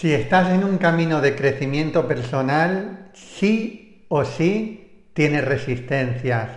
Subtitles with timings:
[0.00, 6.50] Si estás en un camino de crecimiento personal, sí o sí tienes resistencias.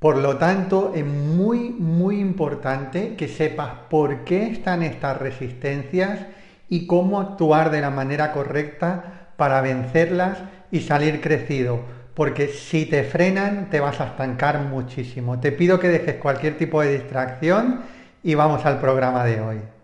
[0.00, 6.26] Por lo tanto, es muy, muy importante que sepas por qué están estas resistencias
[6.68, 10.38] y cómo actuar de la manera correcta para vencerlas
[10.72, 11.82] y salir crecido.
[12.14, 15.38] Porque si te frenan, te vas a estancar muchísimo.
[15.38, 17.82] Te pido que dejes cualquier tipo de distracción
[18.24, 19.75] y vamos al programa de hoy.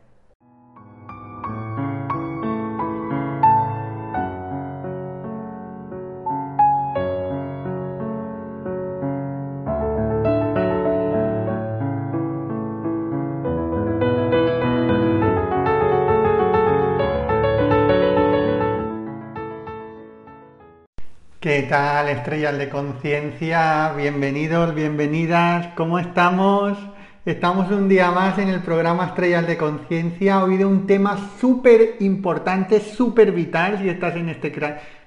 [21.63, 23.93] ¿Qué tal, estrellas de conciencia?
[23.97, 25.69] Bienvenidos, bienvenidas.
[25.77, 26.77] ¿Cómo estamos?
[27.25, 30.43] Estamos un día más en el programa Estrellas de Conciencia.
[30.43, 34.53] Hoy de un tema súper importante, súper vital si estás en este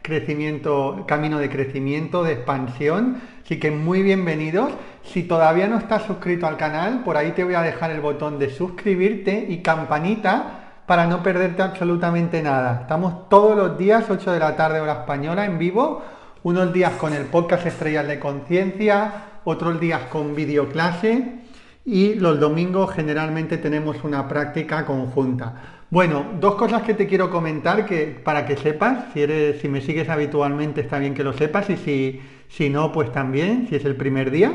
[0.02, 3.18] crecimiento, camino de crecimiento, de expansión.
[3.44, 4.72] Así que muy bienvenidos.
[5.04, 8.40] Si todavía no estás suscrito al canal, por ahí te voy a dejar el botón
[8.40, 12.80] de suscribirte y campanita para no perderte absolutamente nada.
[12.84, 16.15] Estamos todos los días, 8 de la tarde hora española, en vivo
[16.46, 21.40] unos días con el podcast Estrellas de Conciencia, otros días con videoclase
[21.84, 25.80] y los domingos generalmente tenemos una práctica conjunta.
[25.90, 29.82] Bueno, dos cosas que te quiero comentar que para que sepas, si eres, si me
[29.82, 33.84] sigues habitualmente está bien que lo sepas y si, si no, pues también, si es
[33.84, 34.54] el primer día.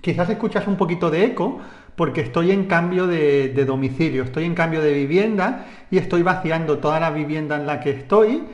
[0.00, 1.58] Quizás escuchas un poquito de eco
[1.94, 6.78] porque estoy en cambio de, de domicilio, estoy en cambio de vivienda y estoy vaciando
[6.78, 8.44] toda la vivienda en la que estoy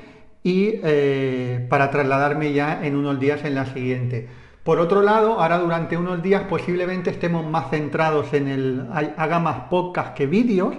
[0.44, 4.28] y eh, para trasladarme ya en unos días en la siguiente.
[4.64, 9.68] Por otro lado, ahora durante unos días posiblemente estemos más centrados en el haga más
[9.70, 10.74] podcast que vídeos,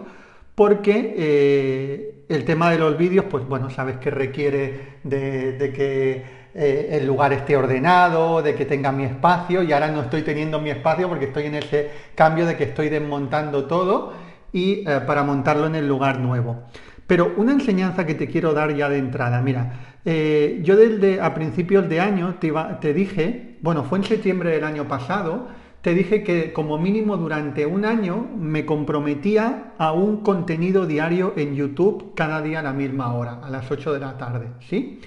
[0.55, 6.23] porque eh, el tema de los vídeos, pues bueno, sabes que requiere de, que
[6.53, 10.61] eh, el lugar esté ordenado, de que tenga mi espacio, y ahora no estoy teniendo
[10.61, 14.13] mi espacio porque estoy en ese cambio de que estoy desmontando todo
[14.53, 16.63] y para montarlo en el lugar nuevo.
[17.13, 21.35] Pero una enseñanza que te quiero dar ya de entrada, mira, eh, yo desde a
[21.35, 25.47] principios de año te, dije, bueno, fue en septiembre del año pasado,
[25.83, 31.53] te dije que como mínimo durante un año me comprometía a un contenido diario en
[31.53, 34.99] YouTube cada día a la misma hora, a las 8 de la tarde, ¿sí?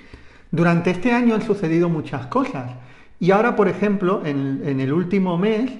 [0.52, 2.70] Durante este año han sucedido muchas cosas
[3.18, 5.72] y ahora, por ejemplo, en el último mes,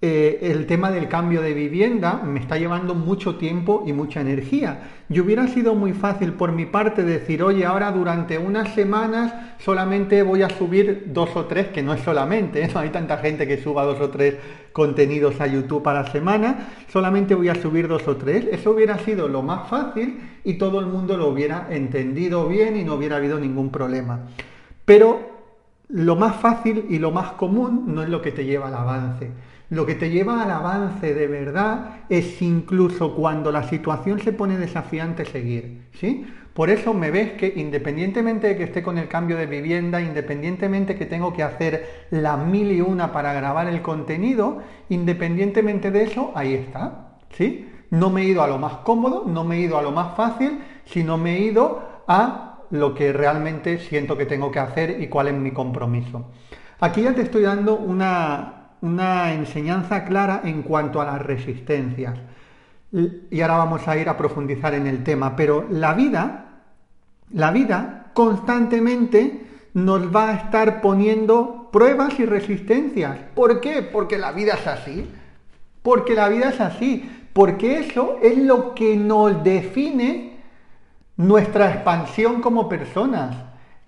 [0.00, 4.90] eh, el tema del cambio de vivienda me está llevando mucho tiempo y mucha energía.
[5.10, 10.22] Y hubiera sido muy fácil por mi parte decir, oye, ahora durante unas semanas solamente
[10.22, 12.70] voy a subir dos o tres, que no es solamente, ¿eh?
[12.74, 14.36] no hay tanta gente que suba dos o tres
[14.72, 18.46] contenidos a YouTube a la semana, solamente voy a subir dos o tres.
[18.52, 22.84] Eso hubiera sido lo más fácil y todo el mundo lo hubiera entendido bien y
[22.84, 24.28] no hubiera habido ningún problema.
[24.84, 25.37] Pero
[25.88, 29.30] lo más fácil y lo más común no es lo que te lleva al avance.
[29.70, 34.56] Lo que te lleva al avance de verdad es incluso cuando la situación se pone
[34.56, 36.26] desafiante seguir, ¿sí?
[36.54, 40.96] Por eso me ves que independientemente de que esté con el cambio de vivienda, independientemente
[40.96, 46.32] que tengo que hacer la mil y una para grabar el contenido, independientemente de eso,
[46.34, 47.68] ahí está, ¿sí?
[47.90, 50.16] No me he ido a lo más cómodo, no me he ido a lo más
[50.16, 55.08] fácil, sino me he ido a lo que realmente siento que tengo que hacer y
[55.08, 56.26] cuál es mi compromiso.
[56.80, 62.18] Aquí ya te estoy dando una, una enseñanza clara en cuanto a las resistencias.
[63.30, 66.62] Y ahora vamos a ir a profundizar en el tema, pero la vida,
[67.32, 73.18] la vida constantemente nos va a estar poniendo pruebas y resistencias.
[73.34, 73.82] ¿Por qué?
[73.82, 75.10] Porque la vida es así.
[75.82, 77.10] Porque la vida es así.
[77.32, 80.37] Porque eso es lo que nos define
[81.18, 83.36] nuestra expansión como personas.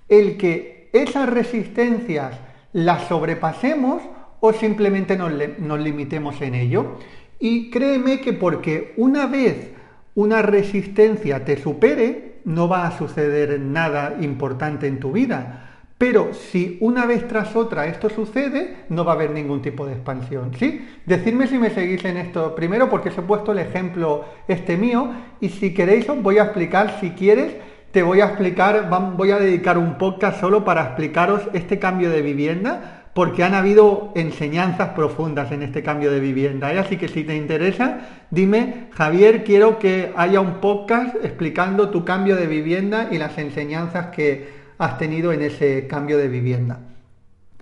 [0.09, 2.39] El que esas resistencias
[2.73, 4.03] las sobrepasemos
[4.41, 6.99] o simplemente nos, limitemos en ello.
[7.39, 9.71] Y créeme que porque una vez
[10.15, 15.70] una resistencia te supere, no va a suceder nada importante en tu vida.
[16.01, 19.93] Pero si una vez tras otra esto sucede, no va a haber ningún tipo de
[19.93, 20.89] expansión, ¿sí?
[21.05, 25.11] Decidme si me seguís en esto primero porque os he puesto el ejemplo este mío
[25.43, 27.55] y si queréis os voy a explicar, si quieres,
[27.91, 32.23] te voy a explicar, voy a dedicar un podcast solo para explicaros este cambio de
[32.23, 36.73] vivienda porque han habido enseñanzas profundas en este cambio de vivienda.
[36.73, 36.79] ¿eh?
[36.79, 42.37] Así que si te interesa, dime, Javier, quiero que haya un podcast explicando tu cambio
[42.37, 46.81] de vivienda y las enseñanzas que has tenido en ese cambio de vivienda.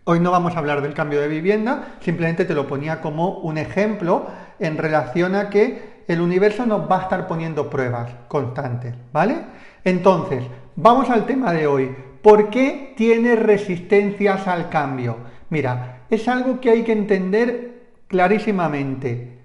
[0.05, 3.59] Hoy no vamos a hablar del cambio de vivienda, simplemente te lo ponía como un
[3.59, 4.29] ejemplo
[4.61, 9.37] en relación a que el universo nos va a estar poniendo pruebas constantes, ¿vale?
[9.83, 10.45] Entonces,
[10.77, 11.95] vamos al tema de hoy.
[12.23, 15.17] ¿Por qué tiene resistencias al cambio?
[15.51, 19.39] Mira, es algo que hay que entender clarísimamente.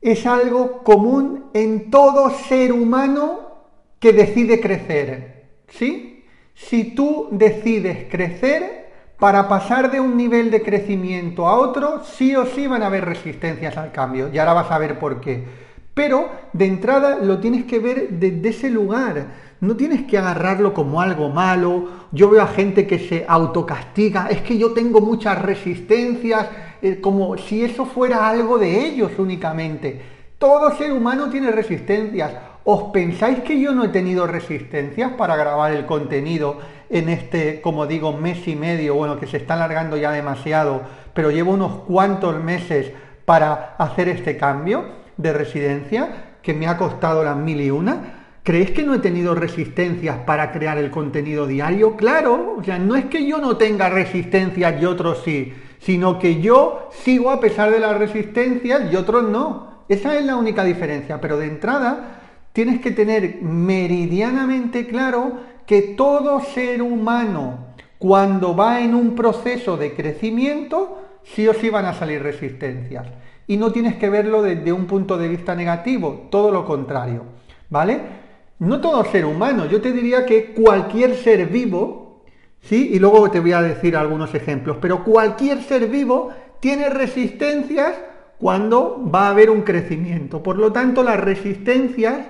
[0.00, 3.40] Es algo común en todo ser humano
[3.98, 5.48] que decide crecer.
[5.68, 6.19] ¿Sí?
[6.68, 8.80] Si tú decides crecer,
[9.18, 13.04] para pasar de un nivel de crecimiento a otro, sí o sí van a haber
[13.04, 14.30] resistencias al cambio.
[14.32, 15.44] Y ahora vas a ver por qué.
[15.94, 19.26] Pero de entrada lo tienes que ver desde ese lugar.
[19.60, 21.88] No tienes que agarrarlo como algo malo.
[22.12, 24.28] Yo veo a gente que se autocastiga.
[24.28, 26.48] Es que yo tengo muchas resistencias,
[26.80, 30.00] eh, como si eso fuera algo de ellos únicamente.
[30.38, 32.32] Todo ser humano tiene resistencias.
[32.72, 36.58] ¿Os pensáis que yo no he tenido resistencias para grabar el contenido
[36.88, 40.82] en este, como digo, mes y medio, bueno, que se está alargando ya demasiado,
[41.12, 42.92] pero llevo unos cuantos meses
[43.24, 44.84] para hacer este cambio
[45.16, 48.36] de residencia que me ha costado las mil y una?
[48.44, 51.96] ¿Creéis que no he tenido resistencias para crear el contenido diario?
[51.96, 56.40] Claro, o sea, no es que yo no tenga resistencias y otros sí, sino que
[56.40, 59.80] yo sigo a pesar de las resistencias y otros no.
[59.88, 62.19] Esa es la única diferencia, pero de entrada
[62.52, 65.32] tienes que tener meridianamente claro
[65.66, 67.66] que todo ser humano,
[67.98, 73.06] cuando va en un proceso de crecimiento, sí o sí van a salir resistencias.
[73.46, 77.24] Y no tienes que verlo desde un punto de vista negativo, todo lo contrario.
[77.68, 78.00] ¿Vale?
[78.58, 82.24] No todo ser humano, yo te diría que cualquier ser vivo,
[82.60, 82.90] ¿sí?
[82.92, 86.30] Y luego te voy a decir algunos ejemplos, pero cualquier ser vivo
[86.60, 87.94] tiene resistencias
[88.38, 90.42] cuando va a haber un crecimiento.
[90.42, 92.26] Por lo tanto, las resistencias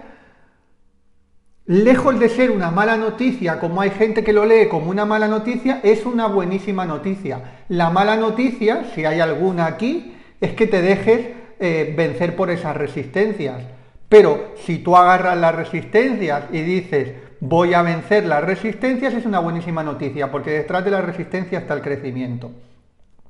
[1.70, 5.28] lejos de ser una mala noticia, como hay gente que lo lee como una mala
[5.28, 7.62] noticia, es una buenísima noticia.
[7.68, 11.28] La mala noticia, si hay alguna aquí, es que te dejes
[11.60, 13.62] eh, vencer por esas resistencias.
[14.08, 19.38] Pero si tú agarras las resistencias y dices, voy a vencer las resistencias, es una
[19.38, 22.50] buenísima noticia, porque detrás de la resistencia está el crecimiento.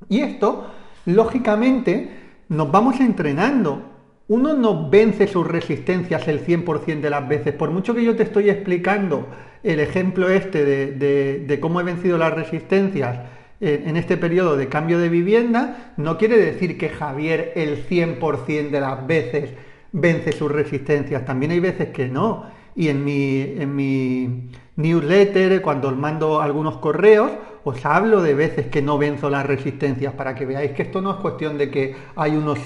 [0.09, 0.65] Y esto,
[1.05, 2.09] lógicamente,
[2.49, 3.83] nos vamos entrenando
[4.27, 7.53] uno no vence sus resistencias el 100% de las veces.
[7.53, 9.27] Por mucho que yo te estoy explicando
[9.63, 13.19] el ejemplo este de, cómo he vencido las resistencias
[13.59, 18.79] en este periodo de cambio de vivienda, no quiere decir que Javier el 100% de
[18.79, 19.51] las veces
[19.91, 21.25] vence sus resistencias.
[21.25, 22.45] También hay veces que no.
[22.75, 27.31] Y en mi, en mi newsletter, cuando os mando algunos correos,
[27.63, 31.11] os hablo de veces que no venzo las resistencias para que veáis que esto no
[31.11, 32.59] es cuestión de que hay unos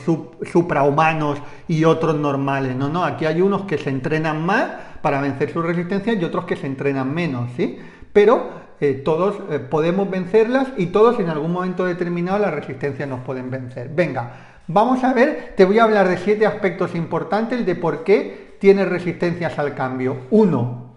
[0.51, 2.75] suprahumanos y otros normales.
[2.75, 4.69] No, no, aquí hay unos que se entrenan más
[5.01, 7.77] para vencer sus resistencias y otros que se entrenan menos, ¿sí?
[8.13, 13.21] Pero eh, todos eh, podemos vencerlas y todos en algún momento determinado las resistencias nos
[13.21, 13.89] pueden vencer.
[13.89, 18.57] Venga, vamos a ver, te voy a hablar de siete aspectos importantes de por qué
[18.59, 20.17] tienes resistencias al cambio.
[20.31, 20.95] Uno,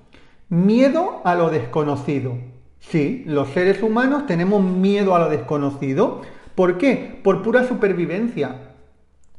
[0.49, 2.37] miedo a lo desconocido.
[2.81, 6.23] Sí, los seres humanos tenemos miedo a lo desconocido.
[6.55, 7.21] ¿Por qué?
[7.23, 8.57] Por pura supervivencia.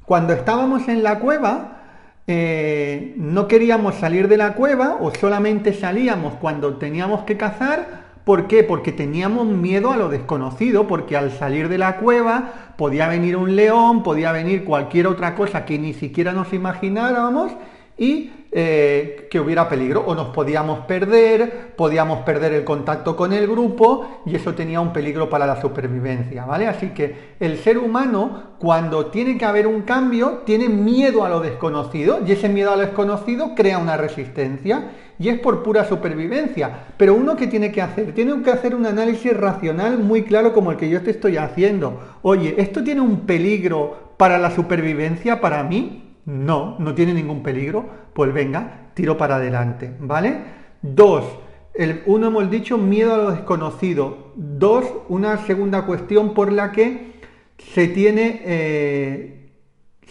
[0.05, 1.79] Cuando estábamos en la cueva,
[2.27, 8.10] eh, no queríamos salir de la cueva o solamente salíamos cuando teníamos que cazar.
[8.24, 8.63] ¿Por qué?
[8.63, 13.55] Porque teníamos miedo a lo desconocido, porque al salir de la cueva podía venir un
[13.55, 17.51] león, podía venir cualquier otra cosa que ni siquiera nos imagináramos
[17.98, 23.48] y eh, que hubiera peligro o nos podíamos perder, podíamos perder el contacto con el
[23.48, 26.65] grupo y eso tenía un peligro para la supervivencia, ¿vale?
[26.65, 31.41] Así que el ser humano cuando tiene que haber un cambio tiene miedo a lo
[31.41, 36.88] desconocido y ese miedo a lo desconocido crea una resistencia y es por pura supervivencia.
[36.98, 40.72] Pero uno que tiene que hacer, tiene que hacer un análisis racional muy claro como
[40.72, 42.00] el que yo te estoy haciendo.
[42.24, 46.09] Oye, ¿esto tiene un peligro para la supervivencia para mí?
[46.29, 47.86] No, no tiene ningún peligro.
[48.13, 50.38] Pues venga, tiro para adelante, ¿vale?
[50.81, 51.25] Dos,
[51.74, 54.33] el, uno hemos dicho miedo a lo desconocido.
[54.36, 57.13] Dos, una segunda cuestión por la que
[57.57, 58.41] se tiene...
[58.45, 59.36] Eh,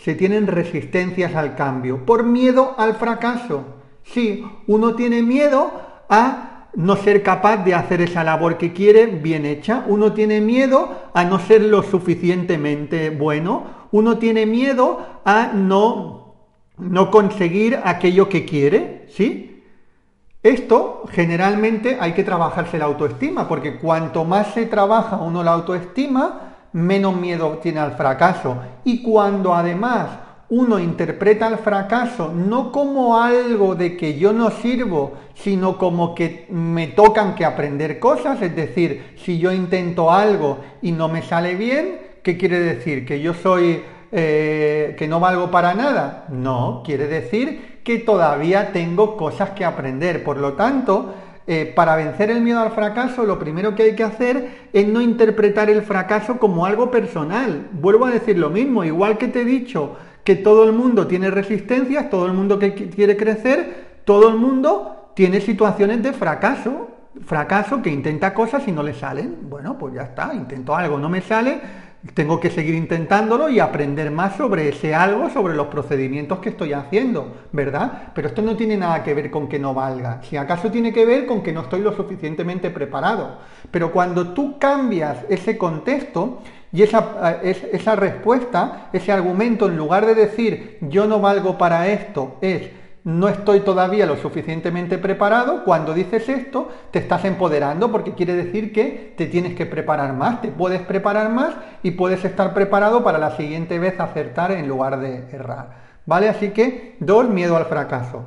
[0.03, 3.65] se tienen resistencias al cambio, por miedo al fracaso.
[4.05, 5.73] Sí, uno tiene miedo
[6.09, 9.85] a no ser capaz de hacer esa labor que quiere bien hecha.
[9.89, 13.78] Uno tiene miedo a no ser lo suficientemente bueno.
[13.91, 16.35] Uno tiene miedo a no,
[16.77, 19.63] no conseguir aquello que quiere, ¿sí?
[20.43, 26.55] Esto generalmente hay que trabajarse la autoestima, porque cuanto más se trabaja uno la autoestima,
[26.73, 28.57] menos miedo tiene al fracaso.
[28.85, 30.11] Y cuando además
[30.51, 36.47] uno interpreta el fracaso no como algo de que yo no sirvo, sino como que
[36.51, 41.55] me tocan que aprender cosas, es decir, si yo intento algo y no me sale
[41.55, 43.07] bien, ¿qué quiere decir?
[43.07, 43.83] ¿Que yo soy,
[44.13, 46.27] eh, que no valgo para nada?
[46.29, 50.23] No, quiere decir que todavía tengo cosas que aprender.
[50.23, 51.15] Por lo tanto,
[51.47, 55.01] eh, para vencer el miedo al fracaso, lo primero que hay que hacer es no
[55.01, 57.69] interpretar el fracaso como algo personal.
[57.73, 61.31] Vuelvo a decir lo mismo, igual que te he dicho que todo el mundo tiene
[61.31, 66.89] resistencias, todo el mundo que quiere crecer, todo el mundo tiene situaciones de fracaso,
[67.25, 69.49] fracaso que intenta cosas y no le salen.
[69.49, 71.59] Bueno, pues ya está, intento algo, no me sale,
[72.15, 76.73] tengo que seguir intentándolo y aprender más sobre ese algo, sobre los procedimientos que estoy
[76.73, 78.13] haciendo, ¿verdad?
[78.15, 80.23] Pero esto no tiene nada que ver con que no valga.
[80.23, 83.39] Si acaso tiene que ver con que no estoy lo suficientemente preparado.
[83.71, 86.41] Pero cuando tú cambias ese contexto
[86.73, 92.37] y esa, esa respuesta, ese argumento, en lugar de decir yo no valgo para esto,
[92.41, 92.71] es
[93.09, 98.71] no estoy todavía lo suficientemente preparado, cuando dices esto te estás empoderando porque quiere decir
[98.71, 103.17] que te tienes que preparar más, te puedes preparar más y puedes estar preparado para
[103.17, 105.89] la siguiente vez acertar en lugar de errar.
[106.05, 106.29] ¿Vale?
[106.29, 108.27] Así que, dos, miedo al fracaso.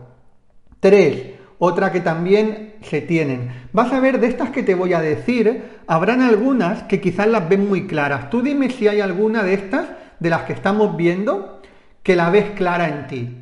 [0.80, 3.68] Tres, otra que también se tienen.
[3.74, 7.48] Vas a ver de estas que te voy a decir, habrán algunas que quizás las
[7.48, 8.32] ven muy claras.
[8.32, 11.62] Tú dime si hay alguna de estas, de las que estamos viendo,
[12.02, 13.41] que la ves clara en ti.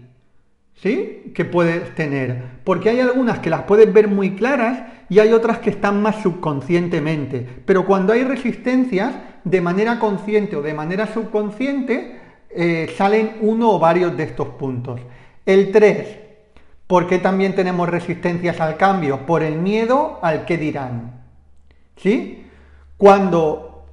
[0.81, 1.31] ¿Sí?
[1.33, 2.43] que puedes tener.
[2.63, 6.21] Porque hay algunas que las puedes ver muy claras y hay otras que están más
[6.21, 7.47] subconscientemente.
[7.65, 12.19] Pero cuando hay resistencias, de manera consciente o de manera subconsciente,
[12.49, 14.99] eh, salen uno o varios de estos puntos.
[15.45, 16.17] El 3.
[16.87, 19.25] ¿Por qué también tenemos resistencias al cambio?
[19.25, 21.21] Por el miedo al que dirán.
[21.95, 22.45] ¿Sí?
[22.97, 23.85] Cuando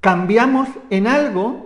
[0.00, 1.65] cambiamos en algo,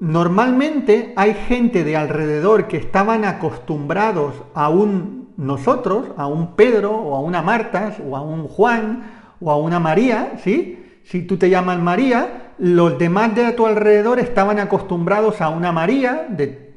[0.00, 7.14] Normalmente hay gente de alrededor que estaban acostumbrados a un nosotros, a un Pedro o
[7.16, 10.82] a una Marta o a un Juan o a una María, ¿sí?
[11.04, 16.28] Si tú te llamas María, los demás de tu alrededor estaban acostumbrados a una María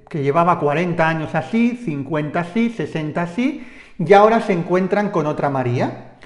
[0.10, 3.66] que llevaba 40 años así, 50 así, 60 así,
[4.00, 6.18] y ahora se encuentran con otra María.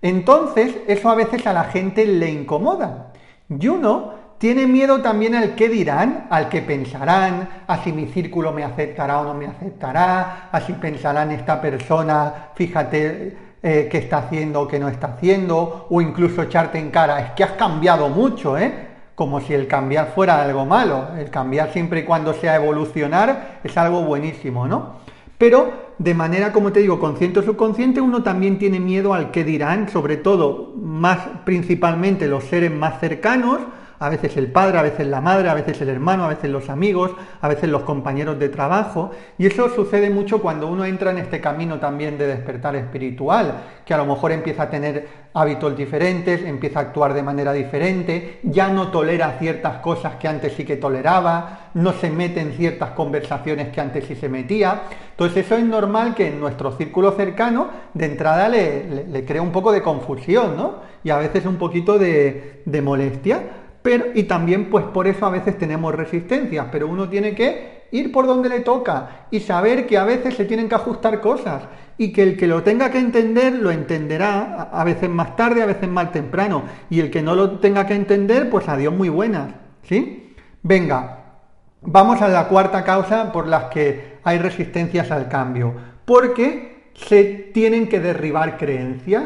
[0.00, 3.12] Entonces, eso a veces a la gente le incomoda.
[3.48, 8.52] Y uno tiene miedo también al qué dirán, al qué pensarán, a si mi círculo
[8.52, 14.18] me aceptará o no me aceptará, a si pensarán esta persona, fíjate eh, qué está
[14.18, 18.08] haciendo o qué no está haciendo, o incluso echarte en cara, es que has cambiado
[18.08, 18.86] mucho, ¿eh?
[19.14, 21.08] Como si el cambiar fuera algo malo.
[21.18, 24.96] El cambiar siempre y cuando sea evolucionar es algo buenísimo, ¿no?
[25.38, 29.44] Pero de manera, como te digo, consciente o subconsciente, uno también tiene miedo al qué
[29.44, 33.60] dirán, sobre todo, más principalmente los seres más cercanos,
[33.98, 36.68] a veces el padre, a veces la madre, a veces el hermano, a veces los
[36.68, 39.10] amigos, a veces los compañeros de trabajo.
[39.38, 43.94] Y eso sucede mucho cuando uno entra en este camino también de despertar espiritual, que
[43.94, 48.68] a lo mejor empieza a tener hábitos diferentes, empieza a actuar de manera diferente, ya
[48.68, 53.68] no tolera ciertas cosas que antes sí que toleraba, no se mete en ciertas conversaciones
[53.68, 54.82] que antes sí se metía.
[55.10, 59.72] Entonces eso es normal que en nuestro círculo cercano de entrada le, crea un poco
[59.72, 60.86] de confusión, ¿no?
[61.04, 63.42] Y a veces un poquito de molestia
[64.14, 68.26] y también pues por eso a veces tenemos resistencias, pero uno tiene que ir por
[68.26, 71.62] donde le toca y saber que a veces se tienen que ajustar cosas
[71.98, 75.66] y que el que lo tenga que entender lo entenderá a veces más tarde, a
[75.66, 79.50] veces más temprano y el que no lo tenga que entender pues adiós muy buenas,
[79.82, 80.34] ¿sí?
[80.62, 81.24] Venga,
[81.82, 85.74] vamos a la cuarta causa por las que hay resistencias al cambio,
[86.04, 89.24] porque se tienen que derribar creencias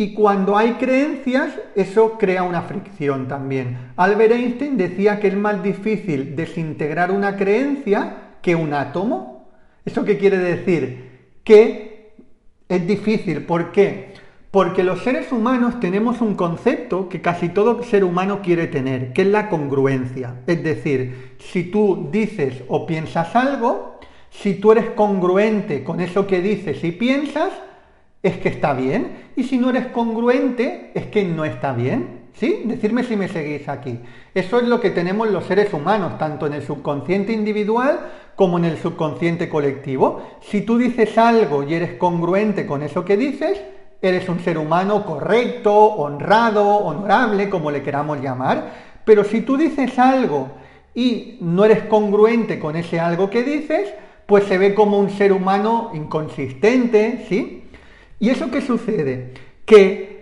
[0.00, 3.90] y cuando hay creencias, eso crea una fricción también.
[3.96, 9.50] Albert Einstein decía que es más difícil desintegrar una creencia que un átomo.
[9.84, 11.32] ¿Eso qué quiere decir?
[11.42, 12.14] Que
[12.68, 13.42] es difícil.
[13.44, 14.14] ¿Por qué?
[14.52, 19.22] Porque los seres humanos tenemos un concepto que casi todo ser humano quiere tener, que
[19.22, 20.42] es la congruencia.
[20.46, 23.98] Es decir, si tú dices o piensas algo,
[24.30, 27.50] si tú eres congruente con eso que dices y piensas,
[28.22, 29.30] es que está bien.
[29.36, 32.18] Y si no eres congruente, es que no está bien.
[32.34, 32.62] ¿Sí?
[32.66, 33.98] Decirme si me seguís aquí.
[34.32, 37.98] Eso es lo que tenemos los seres humanos, tanto en el subconsciente individual
[38.36, 40.22] como en el subconsciente colectivo.
[40.40, 43.60] Si tú dices algo y eres congruente con eso que dices,
[44.00, 48.72] eres un ser humano correcto, honrado, honorable, como le queramos llamar.
[49.04, 50.48] Pero si tú dices algo
[50.94, 53.92] y no eres congruente con ese algo que dices,
[54.26, 57.64] pues se ve como un ser humano inconsistente, ¿sí?
[58.20, 59.34] ¿Y eso qué sucede?
[59.64, 60.18] Que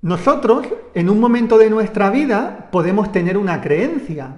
[0.00, 4.36] nosotros, en un momento de nuestra vida, podemos tener una creencia.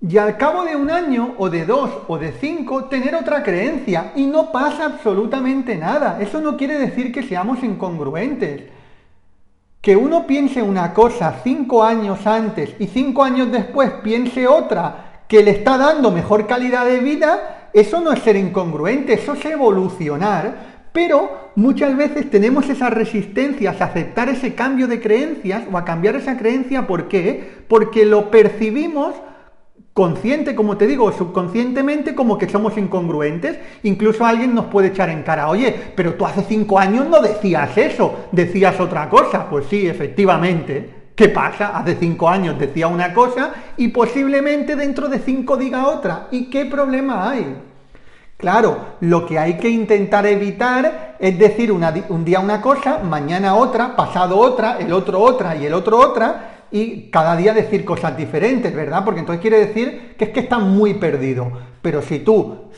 [0.00, 4.12] Y al cabo de un año, o de dos, o de cinco, tener otra creencia.
[4.16, 6.18] Y no pasa absolutamente nada.
[6.20, 8.64] Eso no quiere decir que seamos incongruentes.
[9.80, 15.42] Que uno piense una cosa cinco años antes y cinco años después piense otra que
[15.42, 20.75] le está dando mejor calidad de vida, eso no es ser incongruente, eso es evolucionar
[20.96, 26.16] pero muchas veces tenemos esas resistencias a aceptar ese cambio de creencias o a cambiar
[26.16, 26.86] esa creencia.
[26.86, 27.64] ¿Por qué?
[27.68, 29.14] Porque lo percibimos
[29.92, 33.58] consciente, como te digo, subconscientemente como que somos incongruentes.
[33.82, 37.76] Incluso alguien nos puede echar en cara, oye, pero tú hace cinco años no decías
[37.76, 39.50] eso, decías otra cosa.
[39.50, 41.10] Pues sí, efectivamente.
[41.14, 41.76] ¿Qué pasa?
[41.76, 46.28] Hace cinco años decía una cosa y posiblemente dentro de cinco diga otra.
[46.30, 47.54] ¿Y qué problema hay?
[48.36, 53.96] Claro, lo que hay que intentar evitar es decir un día una cosa, mañana otra,
[53.96, 58.74] pasado otra, el otro otra y el otro otra, y cada día decir cosas diferentes,
[58.74, 59.04] ¿verdad?
[59.04, 61.50] Porque entonces quiere decir que es que está muy perdido.
[61.80, 62.68] Pero si tú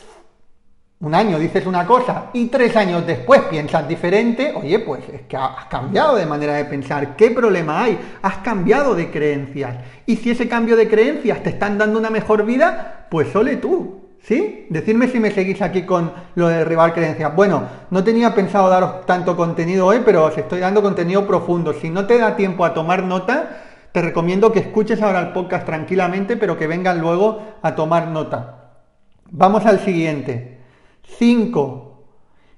[1.00, 5.36] un año dices una cosa y tres años después piensas diferente, oye, pues es que
[5.36, 7.16] has cambiado de manera de pensar.
[7.16, 7.98] ¿Qué problema hay?
[8.22, 9.76] Has cambiado de creencias.
[10.06, 14.07] Y si ese cambio de creencias te están dando una mejor vida, pues sole tú.
[14.28, 14.66] ¿Sí?
[14.68, 17.34] Decidme si me seguís aquí con lo de derribar creencias.
[17.34, 21.72] Bueno, no tenía pensado daros tanto contenido hoy, pero os estoy dando contenido profundo.
[21.72, 25.64] Si no te da tiempo a tomar nota, te recomiendo que escuches ahora el podcast
[25.64, 28.74] tranquilamente, pero que vengan luego a tomar nota.
[29.30, 30.58] Vamos al siguiente.
[31.16, 32.04] 5.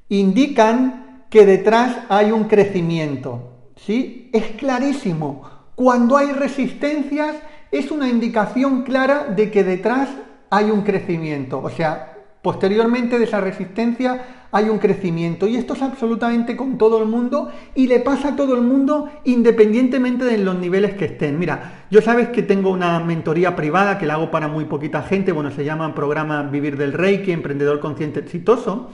[0.08, 3.52] Indican que detrás hay un crecimiento.
[3.76, 4.28] ¿Sí?
[4.32, 5.48] Es clarísimo.
[5.76, 7.36] Cuando hay resistencias,
[7.70, 10.08] es una indicación clara de que detrás
[10.50, 11.62] hay un crecimiento.
[11.62, 15.47] O sea, posteriormente de esa resistencia hay un crecimiento.
[15.47, 19.08] Y esto es absolutamente con todo el mundo y le pasa a todo el mundo
[19.25, 21.39] independientemente de los niveles que estén.
[21.39, 25.32] Mira, yo sabes que tengo una mentoría privada que la hago para muy poquita gente.
[25.32, 28.91] Bueno, se llama programa Vivir del Reiki, Emprendedor Consciente Exitoso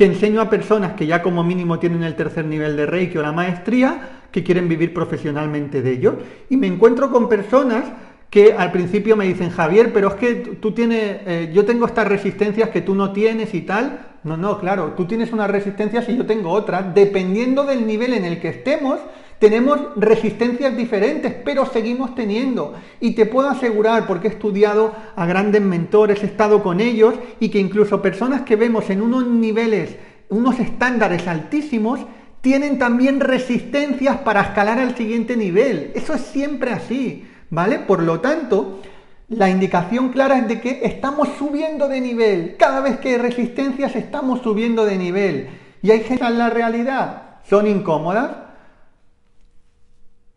[0.00, 3.22] que enseño a personas que ya como mínimo tienen el tercer nivel de Reiki o
[3.22, 6.18] la maestría, que quieren vivir profesionalmente de ello.
[6.48, 7.84] Y me encuentro con personas
[8.30, 12.06] que al principio me dicen, Javier, pero es que tú tienes, eh, yo tengo estas
[12.06, 14.06] resistencias que tú no tienes y tal.
[14.22, 16.94] No, no, claro, tú tienes unas resistencias y yo tengo otras.
[16.94, 19.00] Dependiendo del nivel en el que estemos,
[19.40, 22.74] tenemos resistencias diferentes, pero seguimos teniendo.
[23.00, 27.48] Y te puedo asegurar, porque he estudiado a grandes mentores, he estado con ellos, y
[27.48, 29.96] que incluso personas que vemos en unos niveles,
[30.28, 32.00] unos estándares altísimos,
[32.42, 35.90] tienen también resistencias para escalar al siguiente nivel.
[35.94, 37.26] Eso es siempre así.
[37.50, 37.80] ¿Vale?
[37.80, 38.80] Por lo tanto,
[39.28, 42.56] la indicación clara es de que estamos subiendo de nivel.
[42.58, 45.50] Cada vez que hay resistencias estamos subiendo de nivel.
[45.82, 48.30] Y hay gente en la realidad, son incómodas.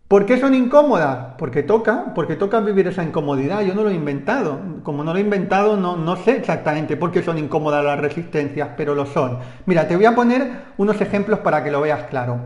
[0.08, 1.34] ¿Por qué son incómodas?
[1.40, 3.62] Porque toca, porque toca vivir esa incomodidad.
[3.62, 4.60] Yo no lo he inventado.
[4.84, 8.70] Como no lo he inventado, no, no sé exactamente por qué son incómodas las resistencias,
[8.78, 9.40] pero lo son.
[9.66, 12.42] Mira, te voy a poner unos ejemplos para que lo veas claro.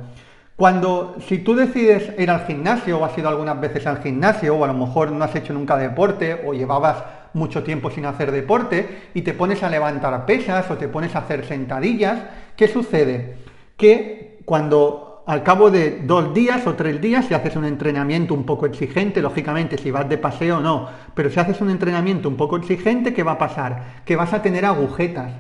[0.58, 4.64] Cuando, si tú decides ir al gimnasio o has ido algunas veces al gimnasio o
[4.64, 9.10] a lo mejor no has hecho nunca deporte o llevabas mucho tiempo sin hacer deporte
[9.14, 12.24] y te pones a levantar pesas o te pones a hacer sentadillas,
[12.56, 13.38] ¿qué sucede?
[13.78, 18.44] Que cuando al cabo de dos días o tres días, si haces un entrenamiento un
[18.44, 22.58] poco exigente, lógicamente si vas de paseo no, pero si haces un entrenamiento un poco
[22.58, 24.02] exigente, ¿qué va a pasar?
[24.06, 25.34] Que vas a tener agujetas.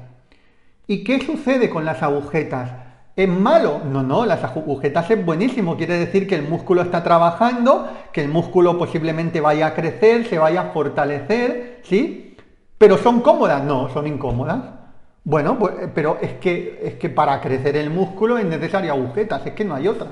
[0.86, 2.87] ¿Y qué sucede con las agujetas?
[3.18, 3.82] ¿Es malo?
[3.84, 5.76] No, no, las agujetas es buenísimo.
[5.76, 10.38] Quiere decir que el músculo está trabajando, que el músculo posiblemente vaya a crecer, se
[10.38, 12.38] vaya a fortalecer, ¿sí?
[12.78, 14.60] Pero son cómodas, no, son incómodas.
[15.24, 19.48] Bueno, pues, eh, pero es que, es que para crecer el músculo es necesaria agujetas,
[19.48, 20.10] es que no hay otra.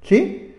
[0.00, 0.54] ¿Sí?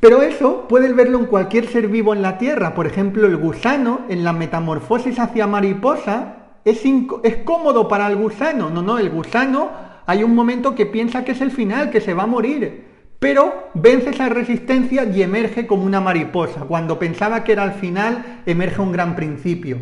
[0.00, 2.74] Pero eso puedes verlo en cualquier ser vivo en la Tierra.
[2.74, 6.34] Por ejemplo, el gusano en la metamorfosis hacia mariposa
[6.66, 6.82] es,
[7.22, 8.68] es cómodo para el gusano.
[8.68, 12.14] No, no, el gusano hay un momento que piensa que es el final, que se
[12.14, 12.84] va a morir,
[13.18, 16.62] pero vence esa resistencia y emerge como una mariposa.
[16.62, 19.78] Cuando pensaba que era el final, emerge un gran principio.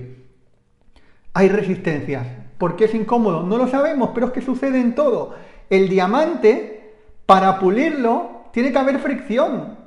[1.32, 2.26] Hay resistencias.
[2.58, 3.42] ¿Por qué es incómodo?
[3.42, 5.34] No lo sabemos, pero es que sucede en todo.
[5.70, 6.92] El diamante,
[7.24, 9.78] para pulirlo, tiene que haber fricción.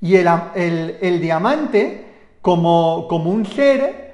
[0.00, 2.06] Y el, diamante,
[2.40, 4.05] como, como un ser,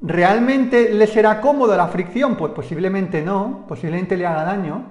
[0.00, 2.36] ¿Realmente le será cómodo la fricción?
[2.36, 4.84] Pues posiblemente no, posiblemente le haga daño,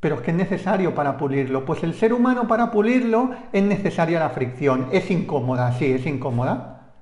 [0.00, 1.64] pero es que es necesario para pulirlo.
[1.64, 4.88] Pues el ser humano para pulirlo es necesaria la fricción.
[4.90, 6.92] Es incómoda, sí, es incómoda.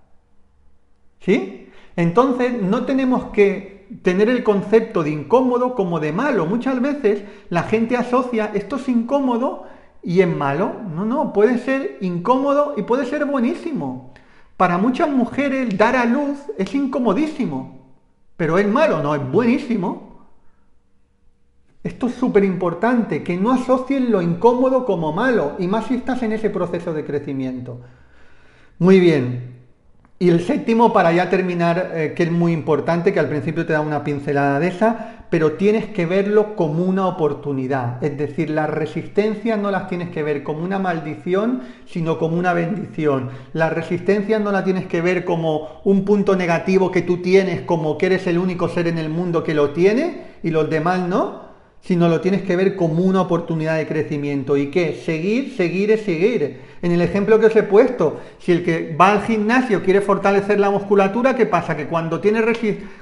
[1.21, 1.71] ¿Sí?
[1.97, 6.45] Entonces no tenemos que tener el concepto de incómodo como de malo.
[6.45, 9.65] Muchas veces la gente asocia esto es incómodo
[10.03, 10.73] y es malo.
[10.95, 14.13] No, no, puede ser incómodo y puede ser buenísimo.
[14.59, 17.95] Para muchas mujeres dar a luz es incomodísimo,
[18.37, 20.27] pero es malo, no, es buenísimo.
[21.85, 26.25] Esto es súper importante, que no asocien lo incómodo como malo, y más si estás
[26.25, 27.81] en ese proceso de crecimiento.
[28.81, 29.59] Muy bien,
[30.19, 33.75] y el séptimo, para ya terminar, eh, que es muy importante, que al principio te
[33.75, 38.03] da una pincelada de esa, pero tienes que verlo como una oportunidad.
[38.03, 42.55] Es decir, las resistencias no las tienes que ver como una maldición, sino como una
[42.55, 43.31] bendición.
[43.53, 47.99] Las resistencias no las tienes que ver como un punto negativo que tú tienes, como
[47.99, 51.49] que eres el único ser en el mundo que lo tiene y los demás no,
[51.81, 54.57] sino lo tienes que ver como una oportunidad de crecimiento.
[54.57, 54.95] ¿Y qué?
[55.05, 56.68] Seguir, seguir es seguir.
[56.81, 60.61] En el ejemplo que os he puesto, si el que va al gimnasio quiere fortalecer
[60.61, 61.77] la musculatura, ¿qué pasa?
[61.77, 62.41] Que cuando tiene,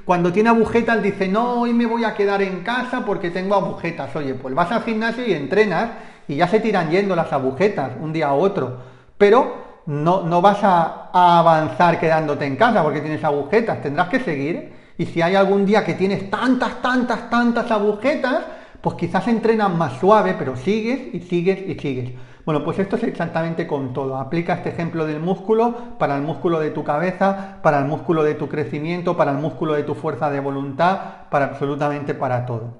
[0.03, 4.15] cuando tiene agujetas dice, no, hoy me voy a quedar en casa porque tengo agujetas.
[4.15, 5.91] Oye, pues vas al gimnasio y entrenas
[6.27, 8.77] y ya se tiran yendo las agujetas un día a otro.
[9.17, 14.19] Pero no, no vas a, a avanzar quedándote en casa porque tienes agujetas, tendrás que
[14.19, 14.73] seguir.
[14.97, 18.43] Y si hay algún día que tienes tantas, tantas, tantas agujetas,
[18.81, 22.11] pues quizás entrenas más suave, pero sigues y sigues y sigues.
[22.47, 24.15] Bueno, pues esto es exactamente con todo.
[24.15, 28.35] Aplica este ejemplo del músculo para el músculo de tu cabeza, para el músculo de
[28.35, 30.97] tu crecimiento, para el músculo de tu fuerza de voluntad,
[31.29, 32.75] para absolutamente para todo.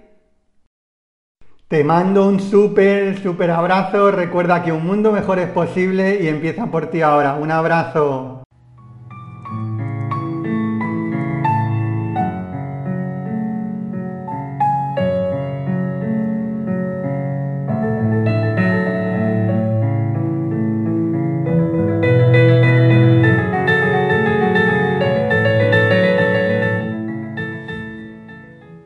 [1.69, 4.11] te mando un súper, súper abrazo.
[4.11, 7.35] Recuerda que un mundo mejor es posible y empieza por ti ahora.
[7.35, 8.44] Un abrazo.